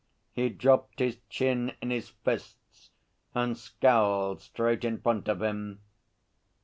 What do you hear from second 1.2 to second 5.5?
chin in his fists and scowled straight in front of